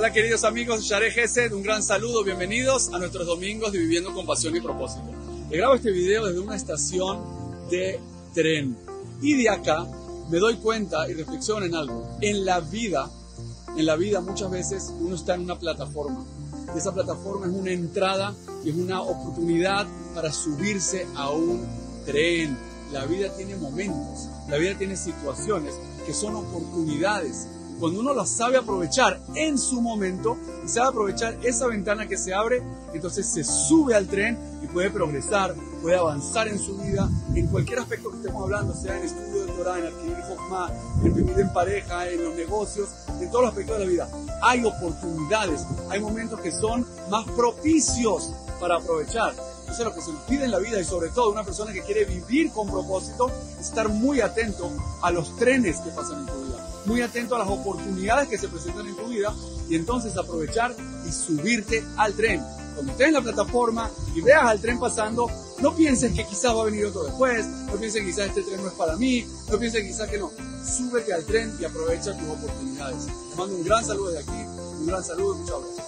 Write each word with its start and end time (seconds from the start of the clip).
Hola 0.00 0.14
queridos 0.14 0.44
amigos, 0.44 0.84
Share 0.84 1.10
Gesed, 1.10 1.52
un 1.52 1.62
gran 1.62 1.82
saludo, 1.82 2.24
bienvenidos 2.24 2.88
a 2.94 2.98
nuestros 2.98 3.26
domingos 3.26 3.70
de 3.70 3.80
Viviendo 3.80 4.14
con 4.14 4.24
Pasión 4.24 4.56
y 4.56 4.60
Propósito. 4.62 5.04
Le 5.50 5.58
grabo 5.58 5.74
este 5.74 5.90
video 5.90 6.24
desde 6.24 6.40
una 6.40 6.56
estación 6.56 7.20
de 7.68 8.00
tren 8.32 8.78
y 9.20 9.34
de 9.34 9.50
acá 9.50 9.86
me 10.30 10.38
doy 10.38 10.56
cuenta 10.56 11.06
y 11.06 11.12
reflexiono 11.12 11.66
en 11.66 11.74
algo. 11.74 12.16
En 12.22 12.46
la 12.46 12.60
vida, 12.60 13.10
en 13.76 13.84
la 13.84 13.96
vida 13.96 14.22
muchas 14.22 14.50
veces 14.50 14.90
uno 15.00 15.16
está 15.16 15.34
en 15.34 15.42
una 15.42 15.58
plataforma 15.58 16.24
y 16.74 16.78
esa 16.78 16.94
plataforma 16.94 17.44
es 17.44 17.52
una 17.52 17.70
entrada 17.70 18.34
y 18.64 18.70
es 18.70 18.76
una 18.76 19.02
oportunidad 19.02 19.86
para 20.14 20.32
subirse 20.32 21.06
a 21.14 21.28
un 21.28 21.62
tren. 22.06 22.56
La 22.90 23.04
vida 23.04 23.36
tiene 23.36 23.54
momentos, 23.56 24.30
la 24.48 24.56
vida 24.56 24.78
tiene 24.78 24.96
situaciones 24.96 25.74
que 26.06 26.14
son 26.14 26.36
oportunidades 26.36 27.48
cuando 27.80 28.00
uno 28.00 28.14
las 28.14 28.28
sabe 28.28 28.58
aprovechar 28.58 29.18
en 29.34 29.58
su 29.58 29.80
momento 29.80 30.36
y 30.64 30.68
sabe 30.68 30.88
aprovechar 30.88 31.38
esa 31.42 31.66
ventana 31.66 32.06
que 32.06 32.18
se 32.18 32.34
abre, 32.34 32.62
entonces 32.92 33.26
se 33.26 33.42
sube 33.42 33.94
al 33.94 34.06
tren 34.06 34.38
y 34.62 34.66
puede 34.66 34.90
progresar, 34.90 35.54
puede 35.80 35.96
avanzar 35.96 36.46
en 36.46 36.58
su 36.58 36.76
vida, 36.76 37.08
en 37.34 37.46
cualquier 37.46 37.78
aspecto 37.78 38.10
que 38.10 38.18
estemos 38.18 38.42
hablando, 38.42 38.74
sea 38.74 38.98
en 38.98 39.04
estudio 39.04 39.46
de 39.46 39.52
Torah, 39.52 39.78
en 39.78 39.86
adquirir 39.86 40.20
más, 40.50 40.72
en 41.04 41.14
vivir 41.14 41.38
en 41.38 41.52
pareja, 41.52 42.08
en 42.08 42.24
los 42.24 42.34
negocios, 42.34 42.88
en 43.20 43.30
todos 43.30 43.44
los 43.44 43.50
aspectos 43.50 43.78
de 43.78 43.84
la 43.84 43.90
vida. 43.90 44.08
Hay 44.42 44.64
oportunidades, 44.64 45.64
hay 45.88 46.00
momentos 46.00 46.40
que 46.40 46.50
son 46.50 46.84
más 47.08 47.24
propicios 47.30 48.32
para 48.60 48.76
aprovechar. 48.76 49.32
Eso 49.70 49.82
es 49.82 49.88
lo 49.88 49.94
que 49.94 50.00
se 50.00 50.12
nos 50.12 50.22
pide 50.22 50.44
en 50.44 50.50
la 50.50 50.58
vida 50.58 50.80
y 50.80 50.84
sobre 50.84 51.10
todo 51.10 51.30
una 51.30 51.44
persona 51.44 51.72
que 51.72 51.82
quiere 51.82 52.04
vivir 52.04 52.50
con 52.52 52.68
propósito, 52.68 53.30
estar 53.60 53.88
muy 53.88 54.20
atento 54.20 54.70
a 55.02 55.10
los 55.10 55.36
trenes 55.36 55.78
que 55.78 55.90
pasan 55.90 56.20
en 56.20 56.26
tu 56.26 56.44
vida 56.44 56.70
muy 56.86 57.02
atento 57.02 57.34
a 57.36 57.38
las 57.38 57.48
oportunidades 57.48 58.28
que 58.28 58.38
se 58.38 58.48
presentan 58.48 58.86
en 58.86 58.96
tu 58.96 59.06
vida 59.08 59.34
y 59.68 59.76
entonces 59.76 60.16
aprovechar 60.16 60.74
y 61.06 61.12
subirte 61.12 61.84
al 61.96 62.14
tren. 62.14 62.42
Cuando 62.74 62.92
estés 62.92 63.08
en 63.08 63.14
la 63.14 63.20
plataforma 63.20 63.90
y 64.14 64.20
veas 64.20 64.44
al 64.44 64.60
tren 64.60 64.78
pasando, 64.78 65.28
no 65.60 65.74
pienses 65.74 66.12
que 66.12 66.24
quizás 66.24 66.54
va 66.54 66.62
a 66.62 66.64
venir 66.64 66.86
otro 66.86 67.04
después, 67.04 67.46
no 67.46 67.72
pienses 67.74 68.00
que 68.00 68.06
quizás 68.06 68.28
este 68.28 68.42
tren 68.42 68.62
no 68.62 68.68
es 68.68 68.74
para 68.74 68.96
mí, 68.96 69.26
no 69.50 69.58
pienses 69.58 69.82
que 69.82 69.88
quizás 69.88 70.08
que 70.08 70.18
no. 70.18 70.30
Súbete 70.64 71.12
al 71.12 71.24
tren 71.24 71.56
y 71.60 71.64
aprovecha 71.64 72.16
tus 72.16 72.28
oportunidades. 72.28 73.06
Te 73.06 73.36
mando 73.36 73.56
un 73.56 73.64
gran 73.64 73.84
saludo 73.84 74.10
de 74.10 74.18
aquí, 74.18 74.30
un 74.32 74.86
gran 74.86 75.04
saludo, 75.04 75.34
muchas 75.34 75.56
gracias. 75.60 75.86